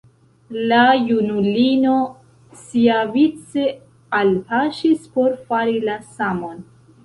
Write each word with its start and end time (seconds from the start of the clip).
La 0.69 0.77
junulino 1.09 1.93
siavice 2.63 3.67
alpaŝis 4.23 5.07
por 5.19 5.41
fari 5.51 5.81
la 5.91 6.03
samon. 6.19 6.63